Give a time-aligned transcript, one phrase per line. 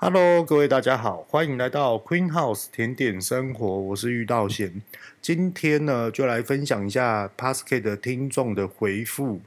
[0.00, 4.80] Hello，各位大家好，欢迎来到 Queen House 甜点生活，我是玉道贤。
[5.20, 9.40] 今天呢，就来分享一下 p a s c a 的听众的回复。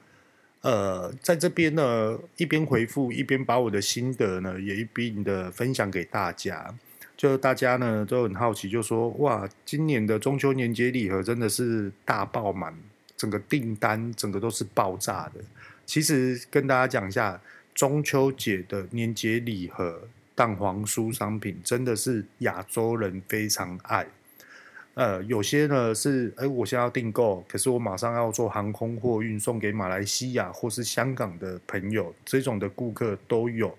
[0.60, 6.76] 呃，在这边呢，一边回复，一边把我的心得呢，也一并的分享给大家。
[7.16, 12.76] 就大家呢都很好奇，就说哇，今年的中秋年节礼盒真的是大爆满，
[13.16, 15.40] 整个订单整个都是爆炸的。
[15.86, 17.40] 其实跟大家讲一下，
[17.74, 20.02] 中秋节的年节礼盒。
[20.34, 24.08] 蛋黄酥商品真的是亚洲人非常爱，
[24.94, 33.78] 呃，有些呢是，哎，我现在要订购，可是我马上要做航空货运送给马来西亚或是香港的朋友，这种的顾客都有。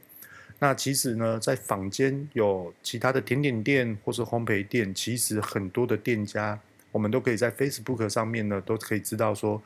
[0.59, 6.57] 那其实呢，在坊间有其他的甜点店或是烘焙店，其实很多的店家，
[6.93, 9.61] 我们都可以在 Facebook 上面呢，都可以知道说，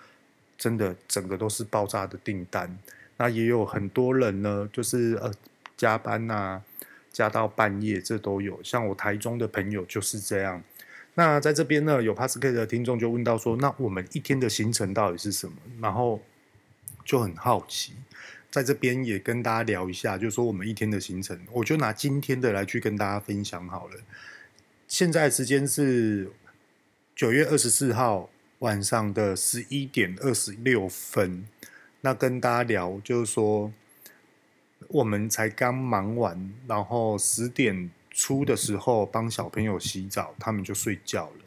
[0.56, 2.78] 真的整个都是爆炸的订单。
[3.18, 5.30] 那也有很多人呢，就是呃
[5.76, 6.62] 加班呐、
[7.12, 8.58] 加到半夜，这都有。
[8.62, 10.62] 像我台中的朋友就是这样。
[11.14, 16.20] 那在这边呢，有 Podcast 的听众就问到说：“那我们一天的行程到底是什么？”然后
[17.04, 17.94] 就很好奇，
[18.50, 23.94] 在这边也跟大家聊一下，就是说我们一天的行程，我就拿今天的来去跟大家分享好了。
[24.86, 26.30] 现在时间是
[27.14, 28.28] 九月二十四号
[28.58, 31.46] 晚上的十一点二十六分。
[32.02, 33.72] 那跟大家聊，就是说。
[34.88, 41.44] 我们才刚忙完，然后十点出的时候帮小朋友洗澡，他们就睡觉了。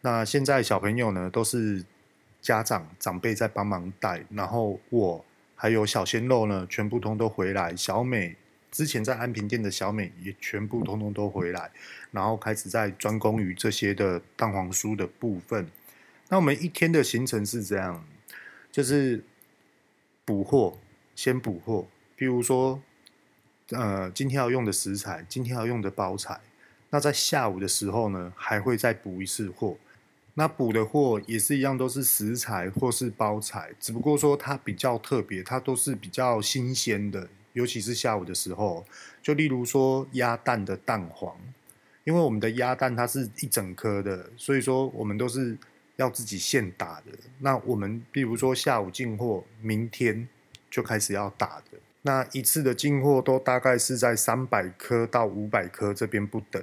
[0.00, 1.84] 那现在小朋友呢，都是
[2.40, 7.76] 家长长辈在帮忙带，然后我还有小鲜肉呢，全部通都回来。
[7.76, 8.36] 小美
[8.70, 11.70] 之前在安平店的小美也全部通通都回来，
[12.12, 15.66] 然后开始在专攻于这些的蛋黄酥的部分。
[16.28, 18.04] 那我们一天的行程是这样，
[18.72, 19.22] 就是
[20.24, 20.78] 补货，
[21.14, 21.86] 先补货。
[22.20, 22.78] 比如说，
[23.70, 26.38] 呃，今天要用的食材，今天要用的包材，
[26.90, 29.78] 那在下午的时候呢，还会再补一次货。
[30.34, 38.84] 那补的货也是一样，都是食材或是包材，只不过说它比较特别，它都是比较新鲜的，尤其是下午的时候。
[39.22, 41.34] 就例如说鸭蛋的蛋黄，
[42.04, 45.56] 因为我们的鸭蛋它是一整颗的，所以说我们都是
[45.96, 47.12] 要自己现打的。
[47.38, 50.28] 那我们比如说下午进货，明天
[50.70, 51.78] 就开始要打的。
[52.02, 56.62] 那一次的进货都大概是在三百颗到五百颗这边不等。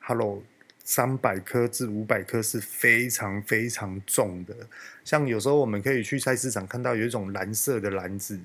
[0.00, 0.42] Hello，
[0.82, 4.54] 三百颗至五百颗是非常非常重的。
[5.04, 8.40] 像有时候我们可以去菜市场看到有一种蓝色的篮子，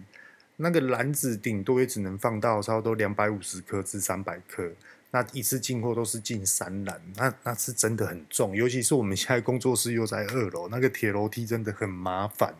[0.57, 4.69] 那个篮子顶多也只能放到差不多两百五十颗至三百颗。
[5.11, 8.53] 那一次进货都是进三篮，那那是真的很重。
[8.53, 12.53] 尤其是我们现在工作室又在二楼，那个铁楼梯真的很麻烦。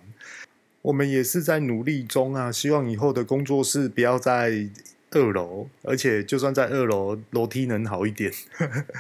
[0.84, 4.68] 我们也是在努力中啊，希望以后的工作室不要在
[5.12, 8.30] 二楼，而且就算在二楼，楼梯能好一点。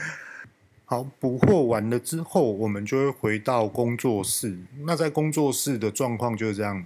[0.85, 4.57] 好，补货完了之后，我们就会回到工作室。
[4.85, 6.85] 那在工作室的状况就是这样，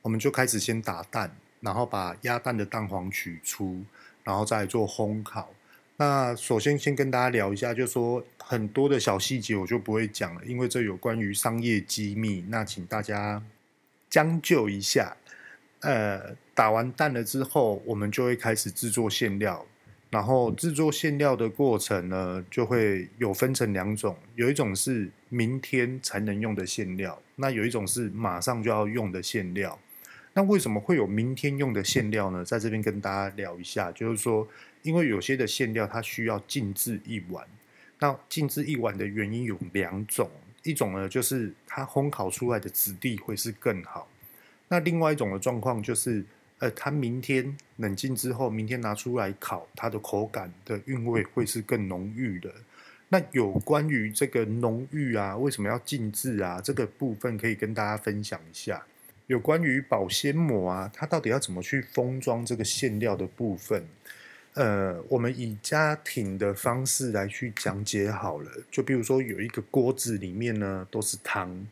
[0.00, 3.82] 我们就开始先打蛋，然后把鸭蛋的蛋黄取出，
[4.24, 5.50] 然后再做烘烤。
[5.98, 12.42] 那首先先跟大家聊一下，就说很多的小细节我就不会讲了，因为这有关于商业机密。
[12.48, 13.42] 那请大家。
[14.10, 15.16] 将就一下，
[15.80, 19.64] 呃，打完蛋了之后，我们就会开始制作馅料。
[20.10, 29.78] 然后制作馅料的过程呢，就会有分成两种，有一种是明天才能用的馅料，那有一种是马上就要用的馅料。
[30.32, 32.44] 那为什么会有明天用的馅料呢？
[32.44, 34.48] 在这边跟大家聊一下，就是说，
[34.82, 37.46] 因为有些的馅料它需要静置一晚，
[38.00, 40.28] 那静置一晚的原因有两种。
[40.62, 44.08] 一种呢，就是它烘烤出来的质地会是更好。
[44.68, 46.24] 那另外一种的状况就是，
[46.58, 52.52] 呃，它明天冷静之后，明天拿出来烤，它的口感的韵味会是更浓郁的。
[53.08, 56.60] 那有关于这个浓郁啊，为什么要静置啊？
[56.60, 58.84] 这个部分可以跟大家分享一下。
[59.26, 63.84] 有关于保鲜膜啊，它到底要怎么去封装这个馅料的部分？
[64.54, 68.50] 呃，我们以家庭的方式来去讲解好了。
[68.68, 71.68] 就比如说，有一个锅子里面呢都是汤，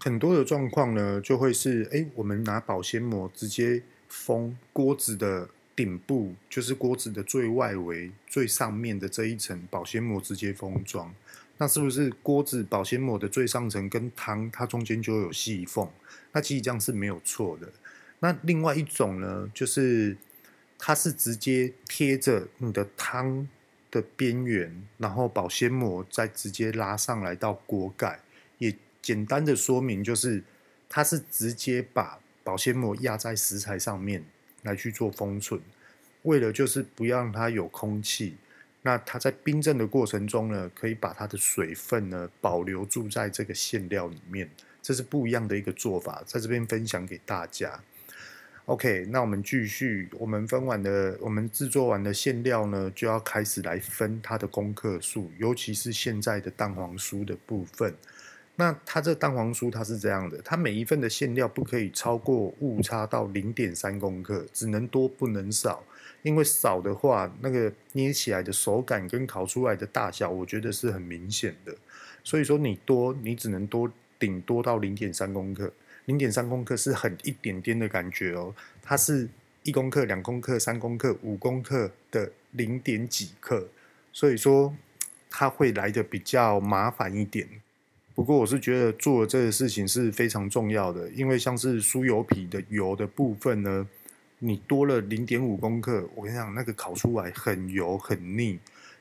[0.00, 11.14] 很多的状况呢就会是，哎，我们拿保鲜膜直接封锅子的顶部，就是锅子的最外围、最上面的这一层保鲜膜直接封装。
[11.58, 15.88] 那是不是锅子保鲜膜的最上层跟汤它中间就有细缝？
[16.32, 17.68] 那其实这样是没有错的。
[18.18, 20.16] 那另外一种呢，就是。
[20.82, 23.46] 它是直接贴着你的汤
[23.90, 28.18] 的边缘，然后保鲜膜再直接拉上来到锅盖。
[28.56, 30.42] 也简单的说明就是，
[30.88, 34.24] 它是直接把保鲜膜压在食材上面
[34.62, 35.60] 来去做封存。
[36.22, 38.36] 为了就是不要让它有空气，
[38.82, 44.48] 那它在冰镇的过程中呢，可以把它的水分呢保留住在这个馅料里面，
[44.80, 47.82] 这是不一样的一个做法，在这边分享给大家。
[48.70, 57.92] OK，那我们继续，我们分完的，我们制作完的馅料呢，就要开始来分它的公克数，尤其是现在的蛋黄酥的部分。
[58.54, 65.82] 那它这蛋黄酥它是这样的，它每一份的馅料不可以超过误差到零点三公克，只能多不能少，
[66.22, 71.74] 因为少的话，那个捏起来的手感跟烤出来的大小，我觉得是很明显的。
[72.22, 75.72] 所以说你多，你只能多顶多到零点三公克，
[76.10, 78.52] 零点三公克是很一点点的感觉哦，
[78.82, 79.28] 它是
[79.62, 83.68] 一公克、两公克、三公克、五公克的零点几克，
[84.12, 84.74] 所以说
[85.30, 87.46] 它会来得比较麻烦一点。
[88.12, 93.88] 不过我是觉得做这个事情是非常重要的，因为像是酥油皮的油的部分呢，
[94.40, 98.58] 你多了零点五公克，我跟你讲，那个烤出来很油很腻，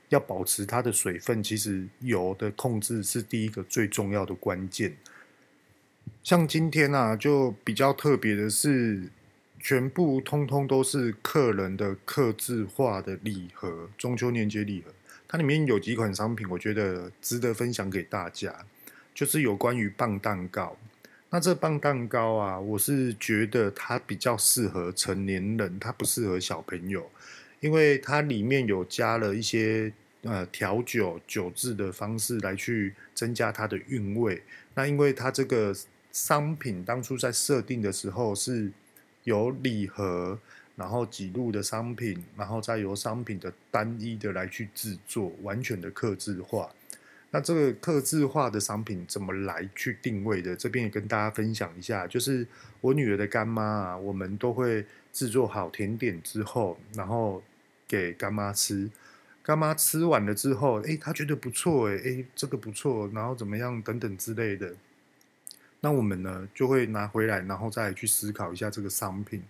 [0.10, 4.96] 要保持它的水分，其实油的控制是第一个最重要的关键。
[6.24, 9.10] 像今天啊，就比较特别的是，
[9.60, 14.94] 全部通通都是客人的客制化的礼盒，中秋年节礼盒，
[15.28, 18.54] 它里面有几款商品，我觉得值得分享给大家。
[19.12, 20.78] 就是有关于棒蛋糕，
[21.30, 27.12] 那这棒蛋糕啊，我是觉得它比较适合成年人，它不适合小朋友，
[27.60, 34.42] 因为它里面有加了一些呃调酒酒制的方式来去增加它的韵味。
[34.76, 35.76] 那因为它这个
[36.12, 38.72] 商品当初在设定的时候是
[39.24, 40.40] 有礼盒，
[40.76, 46.70] 然后几路的商品，然后再由商品的单一的来去制作，完全的客制化。
[47.32, 50.56] 那这个客制化的商品怎么来去定位的？
[50.56, 52.48] 这边也跟大家分享一下，就是
[52.82, 54.84] 我女儿的干妈啊，我们都会
[55.14, 57.44] 制作好甜点之后，然后
[57.88, 58.90] 给干妈吃。
[59.44, 64.74] 干妈吃完了之后，诶，她觉得不错，诶，诶，这个不错，然后怎么样等等之类的。
[65.82, 69.44] 那我们呢就会拿回来，然后再去思考一下这个商品，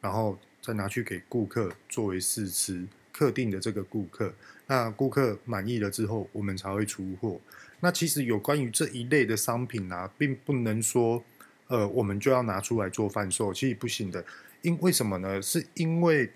[0.00, 2.86] 然后再拿去给顾客作为试吃。
[3.18, 4.30] 特定的这个顾客，
[4.66, 7.40] 那顾客满意了之后，我们才会出货。
[7.80, 11.24] 那其实有关于这一类的商品啊，并不能说，
[11.68, 14.22] 呃，我们就要拿出来做贩售，其实不行的。
[14.60, 15.40] 因为什么呢？
[15.40, 16.30] 是因为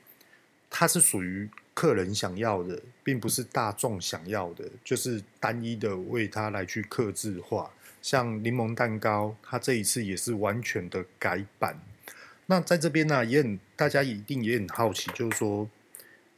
[0.71, 7.71] 它是属于客人想要的，并不是大众想要的，就是单一的为它来去客制化。
[8.01, 11.81] 像柠檬蛋糕，它这一次也是完全的改版。
[12.47, 15.69] 那在这边呢、也很大家一定也很好奇，就是说。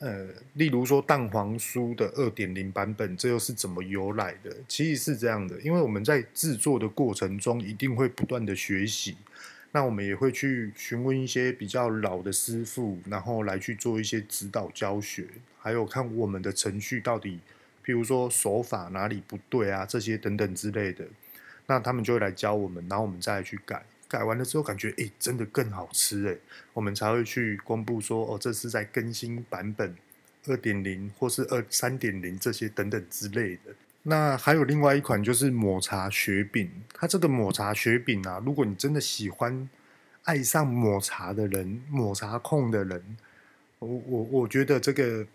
[0.05, 4.53] 呃，例如说蛋黄酥的二点零版本，这又是怎么由来的？
[4.67, 9.17] 其实是这样的，因为我们在制作的过程中，一定会不断的学习，
[9.70, 15.29] 那我们也会去询问一些比较老的师傅，然后来去做一些指导教学，
[15.61, 17.38] 还有看我们的程序到底，
[17.85, 21.05] 譬如说手法哪里不对啊，这些等等之类的，
[21.73, 23.83] 那他们就会来教我们，然后我们再去改。
[24.07, 26.39] 改完了之后，感觉诶、真的更好吃诶，
[26.75, 29.97] 我们才会去公布说哦，这是在更新版本
[30.49, 33.75] 二点零或是二三点零这些等等之类的。
[34.03, 39.67] 那还有另外一款就是抹茶雪饼，它这个抹茶雪饼啊，如果你真的喜欢
[40.25, 43.17] 爱上抹茶的人，抹茶控的人，
[43.79, 45.27] 我我我觉得这个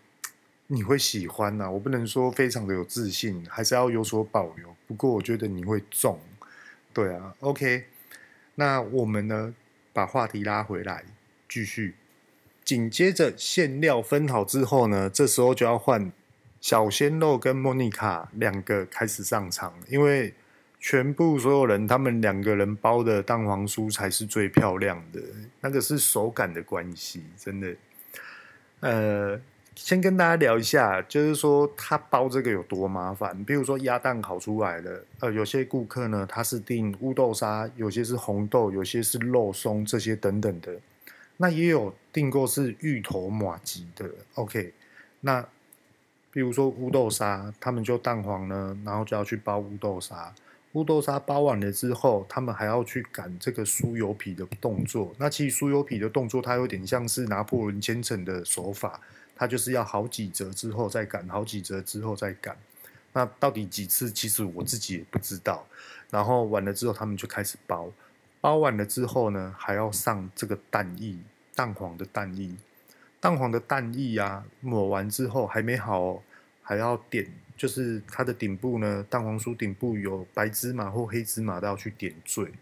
[0.68, 4.76] 你会喜欢呐、我不能说非常的有自信，还是要有所保留。
[4.86, 6.20] 不过我觉得你会中，
[6.98, 7.84] 对啊，OK。
[8.56, 9.54] 那我们呢，
[9.92, 11.04] 把话题拉回来，
[11.48, 11.94] 继续。
[12.64, 16.10] 紧接着馅料分好之后呢，这时候就要换
[16.60, 20.34] 小鲜肉跟莫妮卡两个开始上场，因为
[20.80, 25.22] 全部所有人他们两个人包的蛋黄酥才是最漂亮的，
[25.60, 27.76] 那个是手感的关系，真的，
[28.80, 29.40] 呃。
[29.80, 33.44] 先跟大家聊一下，就是说他包这个有多麻烦。
[33.44, 40.72] 比如说鸭蛋烤出来了，呃，有些顾客呢他是订乌豆沙，有些是红豆，有些是肉松这些等等的。
[41.36, 44.10] 那也有订购是芋头马吉的。
[44.34, 44.74] OK，
[45.20, 45.46] 那
[46.32, 50.34] 比如说乌豆沙，他们就蛋黄呢，然后就要去包乌豆沙。
[50.72, 55.14] 乌豆沙包完了之后，他们还要去擀这个酥油皮的动作。
[55.18, 59.00] 那其实酥油皮的动作，它有点像是拿破仑千层的手法。
[59.38, 62.56] 它就是要好几折之后再擀，好几折之后再擀。
[63.12, 64.10] 那到底几次？
[64.10, 65.64] 其实我自己也不知道。
[66.10, 67.90] 然后完了之后，他们就开始包。
[68.40, 71.16] 包完了之后呢，还要上这个蛋液，
[71.54, 72.50] 蛋黄的蛋液。
[73.20, 76.22] 蛋黄的蛋液啊，抹完之后还没好哦，
[76.62, 77.26] 还要点，
[77.56, 82.52] 就是它的顶部呢，蛋黄酥顶部有白芝麻或黑芝麻都要去点缀。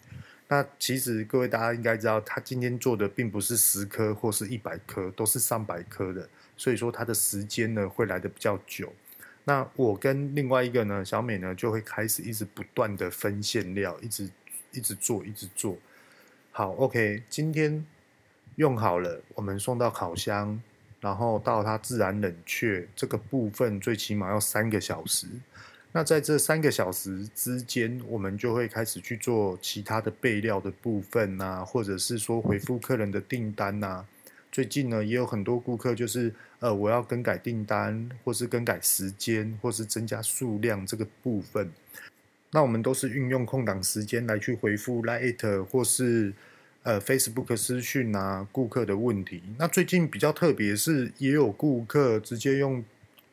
[0.49, 6.29] 那其实各位大家应该知道，他今天做的并不是十颗或是一百颗，都是上百颗的。
[6.57, 8.93] 所以说它的时间呢会来得比较久。
[9.45, 14.31] 那我跟另外一个呢，小美呢就会开始一直不断的分馅料，一直
[14.73, 15.77] 一直做，一直做。
[16.51, 17.85] 好，OK，今天
[18.55, 20.61] 用好了，我们送到烤箱，
[21.01, 25.27] 然后到它自然冷却这个部分，最起码要三个小时。
[25.97, 34.05] 那在这三个小时之间，我们就会开始去做其他的备料的部分啊，或者是说回复客人的订单啊。
[34.53, 41.73] 最近呢，也有很多顾客就是，呃，我要更改订单，或是更改时间，或是增加数量这个部分。
[42.51, 46.31] 那我们都是运用空档时间来去回复 Line 或是
[46.83, 49.43] 呃 Facebook 私讯啊顾客的问题。
[49.57, 52.85] 那最近比较特别是，也有顾客直接用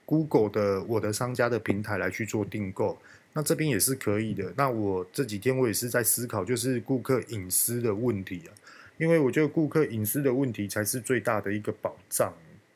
[0.06, 3.00] Google 的我的商家的平台来去做订购，
[3.34, 4.54] 那这边也是可以的。
[4.58, 8.52] 那我这几天我也是在思考，就是顾客隐私的问题啊。
[8.98, 12.32] 因为我觉得顾客隐私的问题才是最大的一个保障，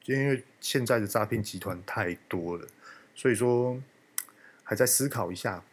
[0.06, 2.68] 因为现在的诈骗集团太多了，
[3.14, 3.80] 所以说
[4.64, 5.64] 还在思考一下，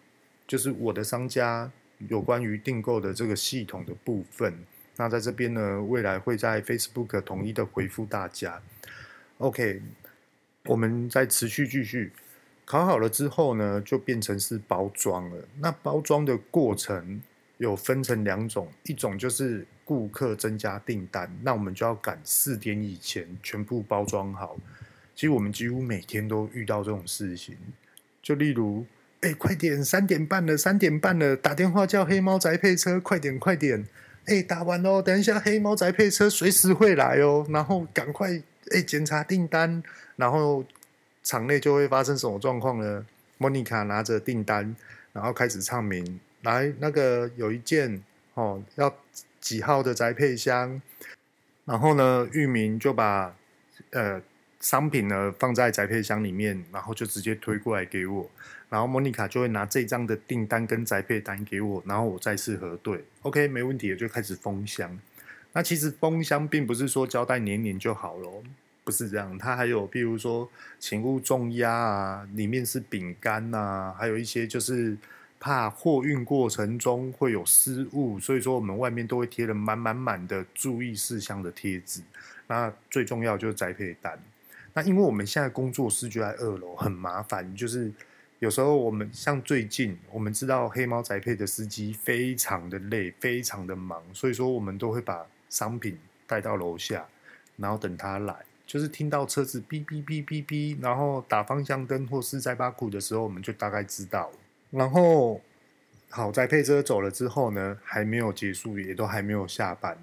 [0.47, 1.71] 就是我的商家
[2.09, 4.53] 有关于订购的这个系统的部分。
[4.97, 8.61] 那在这边呢，未来会在 Facebook 统一的回复大家。
[9.39, 9.81] OK，
[10.67, 12.13] 我们再持续继续
[12.65, 15.49] 烤好了之后呢，就变成是包装了。
[15.61, 17.21] 那包装的过程
[17.59, 19.67] 有分成两种，一种就是。
[19.87, 24.57] 顾客增加订单，那我们就要赶四点以前全部包装好。
[25.15, 27.55] 其实我们几乎每天都遇到这种事情，
[28.23, 28.87] 就例如，
[29.21, 33.87] 哎、快点，三点半了，三点半了，打电话叫黑猫宅配车，快点，快点，
[34.25, 38.43] 哎、打完喽，等一下黑猫宅配车随时会来哦，然后赶快，哎、
[38.79, 39.83] 欸，检查订单，
[40.17, 40.65] 然后
[41.23, 43.07] 场内就会发生什么状况呢？
[43.39, 44.75] 莫妮卡拿着订单，
[45.13, 48.03] 然后开始唱名，来，那个有一件
[48.35, 48.95] 哦，要。
[49.45, 50.81] 几号的宅配箱，
[51.67, 53.37] 然后呢，玉明就把
[53.91, 54.19] 呃
[54.59, 58.31] 商品呢放在宅配箱里面，然后就直接推过来给我，
[58.71, 64.99] 然后莫妮卡就会拿这张的订单跟宅配单给我，然后我再次核对，OK 没问题，就开始封箱。
[65.53, 68.43] 那其实封箱并不是说胶带黏黏就好了，
[68.85, 70.49] 不是这样，它还有譬如说
[70.79, 74.97] 请勿重压啊，里面是饼干呐，还有一些就是。
[75.41, 82.01] 怕货运过程中会有失误，所以说我们外面都会贴了满满满的注意事项的贴纸。
[82.47, 84.19] 那最重要就是宅配单。
[84.73, 87.55] 那因为我们现在工作室就在二楼，很麻烦。
[87.55, 87.93] 就是
[88.39, 97.07] 有时候我们像最近，我们知道黑猫宅配的司机非常的累，非常的忙，所以说我们都会把商品带到楼下，
[97.59, 98.35] 然后等他来。
[98.67, 104.31] 就是听到车子哔哔哔哔哔，然后打方向灯或是在巴库的时候，我们就大概知道。
[104.71, 105.41] 然后，
[106.09, 109.97] 好，在配车走了之后呢，还没有结束，也都还没有下班，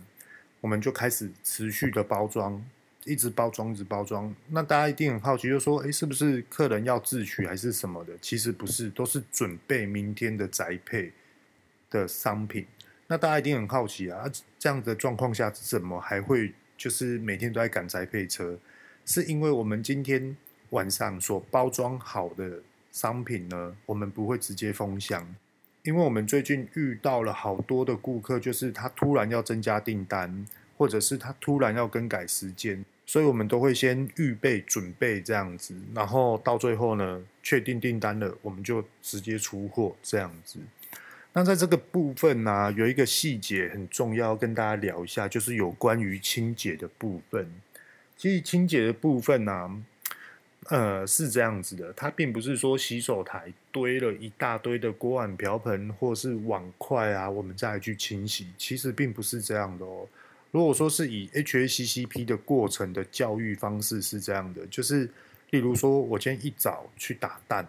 [0.62, 2.64] 我们就开始持续的包装，
[3.04, 4.34] 一直包装，一直包装。
[4.48, 8.14] 那大家一定很好奇，就说，诶，是不是客人要自取还是什么的？
[8.22, 11.12] 其实不是，都是准备明天的宅配
[11.90, 12.66] 的商品。
[13.08, 14.24] 那大家一定很好奇啊，
[14.58, 18.58] 这样的状况下，怎么还会就是每天都在赶宅配车？
[19.06, 20.36] 是因为我们今天
[20.72, 22.64] 晚上所包装好的。
[22.92, 25.34] 商品呢，我们不会直接封箱，
[25.84, 30.46] 因为我们最近遇到了好多的顾客，就是他突然要增加订单，
[30.78, 40.60] 或者是他突然要更改时间，所以我们都会先预备准备这样子，然后到最后呢，确定订单了，我们就直接出货这样子。
[41.34, 47.50] 那在这个部分呢、啊，有一个细节很重要，跟大家聊一下，就是有关于清洁的部分。
[48.18, 49.84] 其实清洁的部分呢、啊。
[50.70, 60.08] 呃，是这样子的，它并不是说洗手台堆了一大堆的锅碗瓢盆或是碗筷啊，我们再去清洗，其实并不是这样的哦。
[60.52, 65.10] 如果说是以 HACCP 的过程的教育方式是这样的，就是
[65.50, 67.68] 例如说我今天一早去打蛋，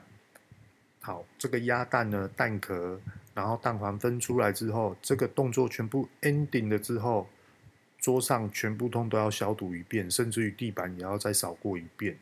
[1.00, 3.00] 好，这个鸭蛋呢，蛋壳，
[3.34, 7.28] 然后蛋黄分出来之后，这个动作全部 ending 了之后，
[7.98, 12.16] 桌上全部通都要消毒一遍，甚至于地板也要再扫过一遍。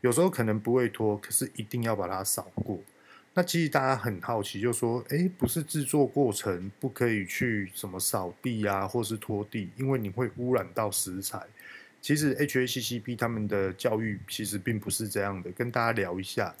[0.00, 2.80] 有时候可能不会拖，可是一定要把它扫过。
[3.34, 11.40] 那其实大家很好奇，就说：诶，不是制作过程不可以去什么扫地啊，或是拖地，因为你会污染到食材。
[12.00, 15.50] 其实 HACCP 他们的教育其实并不是这样的。
[15.52, 16.54] 跟大家聊一下，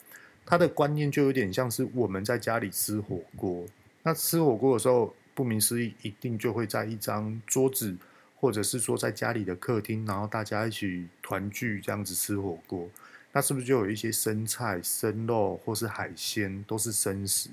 [0.52, 3.64] 他的观念就有点像是我们在家里吃火锅。
[4.02, 7.96] 那吃火锅的时候，顾名思义，一定就会在一张桌子，
[8.38, 12.86] 或者是说在家里的客厅，然后大家一起团聚这样子吃火锅。
[13.32, 17.48] 那是不是就有一些生菜、生肉或是海鲜都是生食？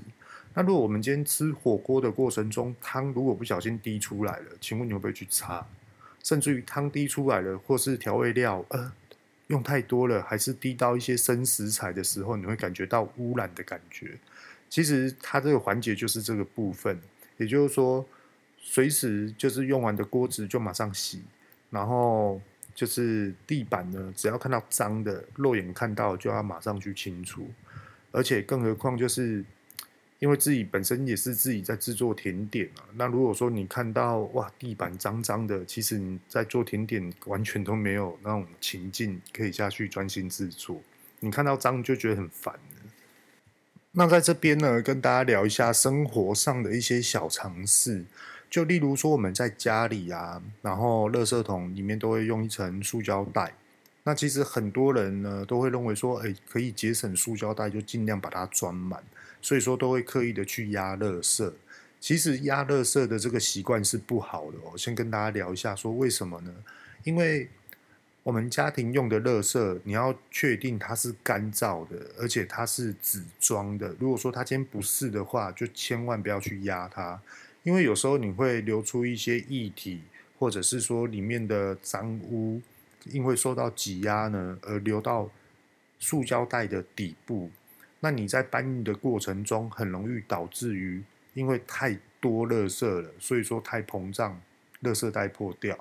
[0.53, 5.65] 那如果我们今天吃火锅的过程中，汤如果不小心滴出来了，请问你会不会去擦？
[6.22, 8.91] 甚至于汤滴出来了，或是调味料呃
[9.50, 14.18] 用太多了，还是滴到一些生食材的时候，你会感觉到污染的感觉。
[14.70, 17.00] 其实它这个环节就是这个部分，
[17.38, 18.06] 也就是说，
[18.58, 21.22] 随时就是用完的锅子就马上洗，
[21.70, 22.41] 然后
[22.74, 27.50] 就是地板呢，只要看到脏的，肉眼看到就要马上去清除，
[28.12, 29.46] 而且更何况就是。
[30.19, 40.81] 因为自己本身也是自己在制作甜点啊，那如果说你看到哇地板脏脏的，其实你在做甜点完全都没有那种情境可以下去专心制作，
[41.21, 42.53] 你看到脏就觉得很烦。
[43.93, 48.03] 那在这边呢，跟大家聊一下生活上的一些小常识，
[48.49, 53.53] 就例如说我们在家里啊，然后垃圾桶里面都会用一层塑胶袋，
[54.03, 59.01] 那其实很多人呢都会认为说，哎，可以节省塑胶袋，就尽量把它装满。
[59.41, 61.51] 所以说都会刻意的去压垃圾，
[62.00, 64.77] 其实压垃圾的这个习惯是不好的哦。
[64.77, 66.53] 先跟大家聊一下，说为什么呢？
[67.03, 67.48] 因为
[68.24, 73.96] 我们家庭用的垃圾，你要确定它是干燥的，而且它是纸装的。
[73.98, 77.19] 如果说它今天不是的话，就千万不要去压它，
[77.63, 80.01] 因为有时候你会流出一些液体，
[80.38, 82.62] 或者是说里面的脏污，
[83.05, 85.29] 因为受到挤压呢，而流到
[85.98, 87.50] 塑胶袋的底部。
[88.01, 91.03] 那你在搬运的过程中，很容易导致于
[91.34, 94.41] 因为太多垃圾了，所以说太膨胀，
[94.84, 95.77] 垃圾袋破掉。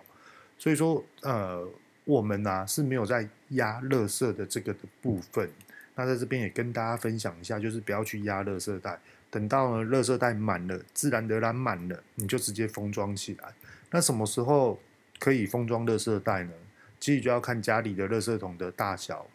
[0.59, 1.65] 所以说，呃，
[2.05, 5.49] 我们呢、啊、是没有在压垃圾的这个的部分。
[5.95, 8.99] 那在这边也跟大家分享一下，就是不要去压垃圾袋，
[9.31, 13.53] 等到呢垃圾袋满了，自然而然满了，你就直接封装起来。
[13.91, 14.81] 那什么时候
[15.19, 16.53] 可以封装垃圾袋呢？
[17.01, 19.27] 其实就要看家里的垃圾桶的大小。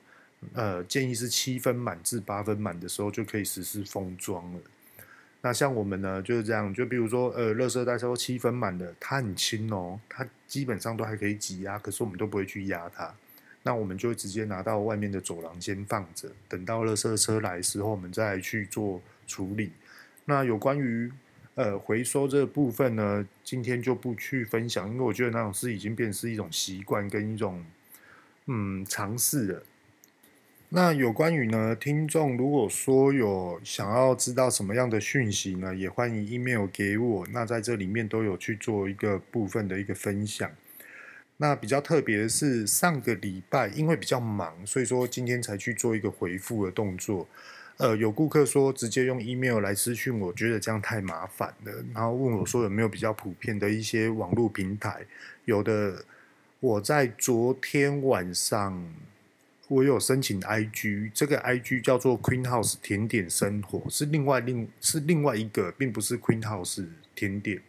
[0.53, 4.59] 呃，建议是七分满至八分满的时候就可以实施封装了。
[5.41, 13.13] 那像我们呢就是这样，就比如说，呃，垃圾袋说七分满的，它很轻哦，它基本上都还可以挤压，可是我们都不会去压它。
[13.61, 19.71] 那我们就直接拿到外面的走廊先放着，等到垃圾车来的时候，我们再去做处理。
[20.25, 21.11] 那有关于
[21.55, 27.63] 呃回收这部分呢，今天就不去分享，因为我觉得那种事已经变成是一种习惯跟一种
[28.45, 29.63] 嗯尝试了。
[30.75, 37.27] 那有关于呢，听众如果说有想要知道什么样的讯息呢，也欢迎 email 给我。
[37.31, 40.49] 那在这里面都有去做一个部分的一个分享。
[41.37, 47.27] 那比较特别的是，上个礼拜因为比较忙，所以说今天才去做一个回复的动作。
[47.77, 51.71] 呃，有顾客说直接用 email 来私讯，我觉得这样太麻烦了。
[51.93, 55.01] 然后问我说有没有比较普遍的一些网络平台？
[55.45, 56.03] 有的，
[56.59, 58.83] 我在昨天晚上。
[59.73, 67.59] 我有申请 IG，这个 IG 叫做 Queen House 甜点生活，是另外另是另外一个，并不是 Queen House 甜点。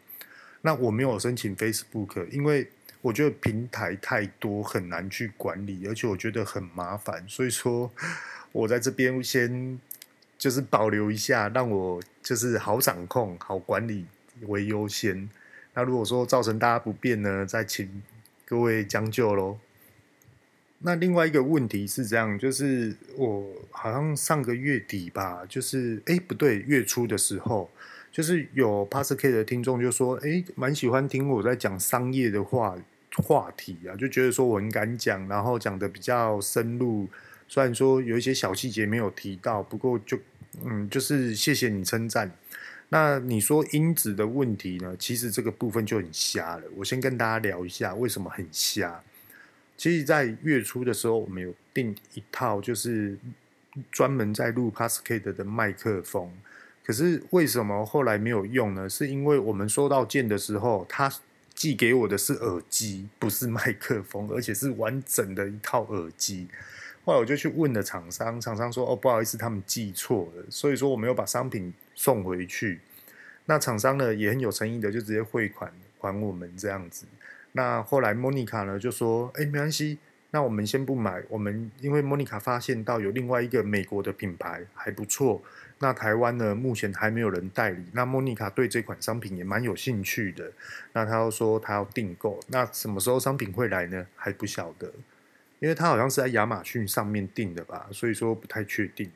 [0.61, 2.69] 那我没有申请 Facebook，因为
[3.01, 7.91] 我觉得平台太多，很难去管理，而且我觉得很麻烦，所以说
[8.53, 9.81] 我在这边先
[10.37, 14.05] 就是保留一下，让我就是好掌控、好管理
[14.43, 15.27] 为优先。
[15.73, 18.03] 那如果说造成大家不便呢，再请
[18.45, 19.59] 各位将就喽。
[20.87, 27.71] 那另外一个问题是这样，就是我好像上个月底吧，就是哎不对，月初的时候，
[28.13, 32.77] 就是有 Podcast 的听众就说，哎，蛮喜欢听我在讲商业的话
[33.17, 37.09] 话题啊，就觉得说我很敢讲，然后讲的比较深入，
[37.49, 40.19] 虽然说有一些小细节没有提到，不过就
[40.65, 42.31] 嗯，就是谢谢你称赞。
[42.91, 44.95] 那你说音质的问题呢？
[44.99, 46.63] 其实这个部分就很瞎了。
[46.77, 49.03] 我先跟大家聊一下为什么很瞎。
[49.77, 53.19] 其实，在月初的时候，我们有订一套，就是
[53.91, 56.33] 专门在录 Podcast 的麦克风。
[56.85, 58.89] 可是为什么后来没有用呢？
[58.89, 61.13] 是因为我们收到件的时候，他
[61.55, 66.49] 寄给我的是耳机，不是麦克风，而且是完整的一套耳机。
[67.05, 72.81] 后来我就去问了厂商，厂商说：“哦，不好意思，他们寄错了。”所以说我没有把商品送回去。
[73.47, 77.07] 那厂商呢也很有诚意的，就直接汇款还我们这样子。
[77.57, 79.99] 那后来莫妮卡呢就说：“哎，没关系，
[80.33, 81.23] 那我们先不买。
[81.29, 85.41] 我们因为莫妮卡发现到有另外一个美国的品牌还不错，
[85.79, 87.85] 那台湾呢目前还没有人代理。
[87.93, 90.51] 那莫妮卡对这款商品也蛮有兴趣的。
[90.95, 94.05] 那她又说她要订购，那什么时候商品会来呢？
[94.17, 94.93] 还不晓得，
[95.61, 99.09] 因为她好像是在亚马逊上面订的吧，所以说不太确定。”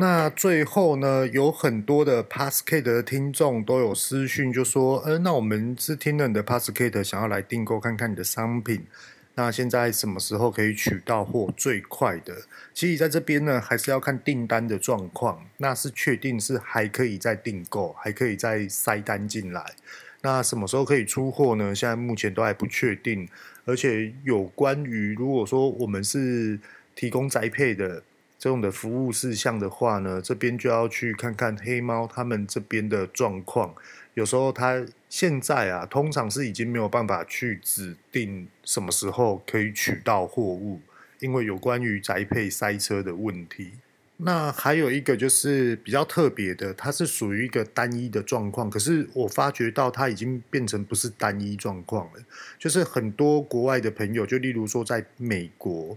[0.00, 8.86] 那最后呢，有很多的 Podcast 的听众都有私讯，就说：“呃，那我们是听了你的 Podcast，想要来订购看看你的商品。
[9.34, 12.32] 那现在什么时候可以取到货最快的？
[12.72, 15.44] 其实在这边呢，还是要看订单的状况。
[15.56, 19.74] 那是确定是还可以再订购，还可以再塞单进来。
[20.22, 21.74] 那什么时候可以出货呢？
[21.74, 23.28] 现在目前都还不确定。
[23.64, 26.56] 而且有关于如果说我们是
[26.94, 28.00] 提供宅配的
[28.38, 33.74] 这种的服务事项的话呢，这边就要去看看黑猫他们这边的状况。
[34.14, 40.80] 有时候他现在啊，通常是已经没有办法去指定什么时候可以取到货物，
[41.20, 43.72] 因为有关于宅配塞车的问题。
[44.20, 52.24] 那还有一个就是比较特别的，它是属于一个单一的状况，可是我发觉到它已经变成不是单一状况了，
[52.58, 55.96] 就是很多国外的朋友，就例如说在美国，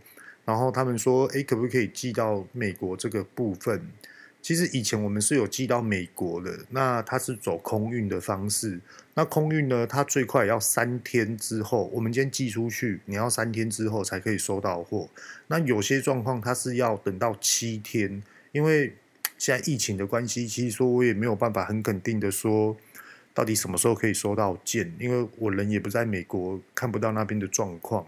[0.51, 3.87] 然后他们说，诶，可不可以寄到美国这个部分？
[4.41, 8.81] 其实以前我们是有寄到美国的，那它是走空运的方式。
[9.13, 15.07] 那空运呢，它最快要三天之后，我们今天寄出去，你要三天之后才可以收到货。
[15.47, 18.93] 那有些状况它是要等到七天，因为
[19.37, 22.75] 现在疫情的关系，其实说我也没有办法很肯定的说
[23.33, 28.05] 到底什么时候可以收到件，因为我人也不在美国，看不到那边的状况。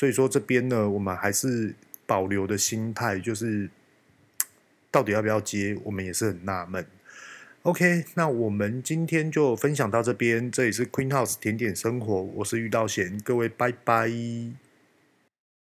[0.00, 1.74] 所以说这边呢，我们还是
[2.06, 3.68] 保留的心态就是。
[4.90, 5.76] 到底要不要接？
[5.84, 6.86] 我们也是很纳闷。
[7.64, 10.50] OK，那我们今天就分享到这边。
[10.50, 14.10] 这里是 Queen House 甜点生活，我是遇到贤，各位拜拜。